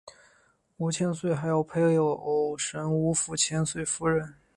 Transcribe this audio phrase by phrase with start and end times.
[0.77, 4.33] 吴府千岁还有配偶神吴府千岁夫人。